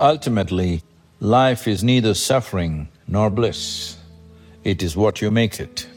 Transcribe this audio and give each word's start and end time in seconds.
Ultimately, 0.00 0.84
life 1.18 1.66
is 1.66 1.82
neither 1.82 2.14
suffering 2.14 2.86
nor 3.08 3.30
bliss. 3.30 3.96
It 4.62 4.80
is 4.80 4.96
what 4.96 5.20
you 5.20 5.32
make 5.32 5.58
it. 5.58 5.88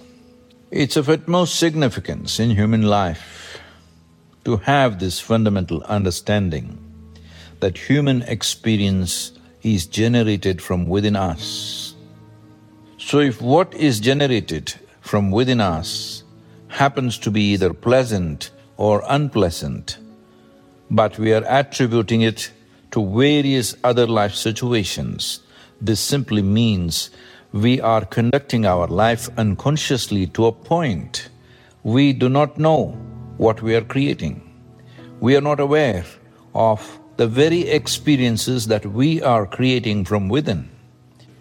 It's 0.72 0.98
of 0.98 1.08
utmost 1.08 1.56
significance 1.56 2.40
in 2.40 2.50
human 2.50 2.82
life 2.82 3.60
to 4.46 4.58
have 4.58 4.98
this 4.98 5.20
fundamental 5.20 5.84
understanding 5.84 6.80
that 7.60 7.78
human 7.78 8.24
experience 8.24 9.34
is 9.62 9.86
generated 9.86 10.64
from 10.64 10.88
within 10.88 11.16
us. 11.16 11.94
So 12.98 13.20
if 13.20 13.40
what 13.40 13.72
is 13.76 14.00
generated 14.00 14.74
from 15.02 15.30
within 15.30 15.62
us 15.62 16.24
happens 16.70 17.20
to 17.20 17.30
be 17.30 17.52
either 17.52 17.72
pleasant 17.72 18.50
or 18.78 19.04
unpleasant, 19.08 20.00
but 20.90 21.20
we 21.20 21.34
are 21.34 21.46
attributing 21.46 22.22
it 22.22 22.52
to 22.92 23.06
various 23.06 23.76
other 23.84 24.06
life 24.08 24.34
situations, 24.34 25.42
this 25.80 26.00
simply 26.00 26.42
means 26.42 27.10
we 27.52 27.82
are 27.82 28.06
conducting 28.06 28.66
our 28.66 28.88
life 28.88 29.30
unconsciously 29.38 30.28
to 30.28 30.46
a 30.46 30.52
point 30.52 31.30
we 31.84 32.14
do 32.14 32.30
not 32.30 32.58
know 32.58 32.90
what 33.38 33.62
we 33.62 33.76
are 33.76 33.82
creating. 33.82 34.42
We 35.20 35.36
are 35.36 35.42
not 35.42 35.60
aware 35.60 36.06
of 36.54 37.00
the 37.18 37.28
very 37.28 37.62
experiences 37.70 38.68
that 38.68 38.86
we 38.86 39.22
are 39.22 39.46
creating 39.46 40.06
from 40.06 40.30
within. 40.30 40.70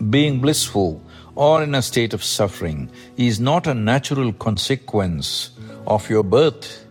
Being 0.09 0.40
blissful 0.40 1.02
or 1.34 1.62
in 1.62 1.74
a 1.74 1.82
state 1.82 2.14
of 2.14 2.24
suffering 2.24 2.90
is 3.16 3.38
not 3.38 3.66
a 3.66 3.74
natural 3.74 4.32
consequence 4.32 5.51
of 5.87 6.09
your 6.09 6.23
birth 6.23 6.87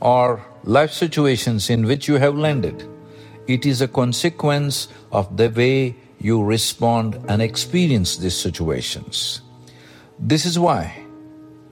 or 0.00 0.44
life 0.64 0.92
situations 0.92 1.70
in 1.70 1.86
which 1.86 2.08
you 2.08 2.16
have 2.16 2.36
landed. 2.36 2.86
It 3.50 3.66
is 3.66 3.80
a 3.82 3.88
consequence 3.88 4.86
of 5.10 5.36
the 5.36 5.48
way 5.50 5.96
you 6.20 6.40
respond 6.40 7.18
and 7.28 7.42
experience 7.42 8.16
these 8.16 8.36
situations. 8.36 9.40
This 10.20 10.46
is 10.46 10.56
why 10.56 11.02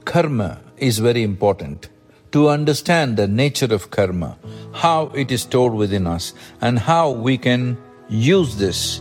karma 0.05 0.61
is 0.79 0.99
very 0.99 1.23
important. 1.23 1.89
To 2.33 2.49
understand 2.49 3.17
the 3.17 3.29
nature 3.29 3.73
of 3.73 3.93
karma, 3.93 4.37
how 4.73 5.07
it 5.15 5.31
is 5.31 5.43
stored 5.43 5.73
within 5.73 6.09
us 6.09 6.35
and 6.61 6.81
how 6.81 7.13
we 7.13 7.39
can 7.39 7.79
use 8.09 8.57
this 8.57 9.01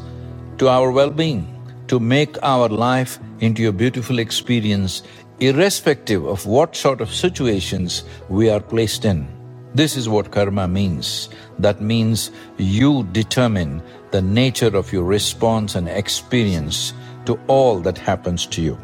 to 0.59 0.69
our 0.69 0.91
well-being, 0.91 1.47
to 1.87 1.99
make 1.99 2.37
our 2.43 2.69
life 2.69 3.17
into 3.39 3.67
a 3.67 3.71
beautiful 3.71 4.19
experience 4.19 5.01
irrespective 5.39 6.25
of 6.25 6.45
what 6.45 6.75
sort 6.75 7.01
of 7.01 7.11
situations 7.11 8.03
we 8.29 8.51
are 8.51 8.59
placed 8.59 9.03
in. 9.03 9.36
This 9.75 9.97
is 9.97 10.09
what 10.09 10.31
karma 10.31 10.67
means. 10.67 11.29
That 11.59 11.81
means 11.81 12.31
you 12.57 13.03
determine 13.11 13.81
the 14.11 14.21
nature 14.21 14.75
of 14.75 14.91
your 14.93 15.03
response 15.03 15.75
and 15.75 15.87
experience 15.87 16.93
to 17.25 17.39
all 17.47 17.79
that 17.81 17.97
happens 17.97 18.45
to 18.47 18.61
you. 18.61 18.77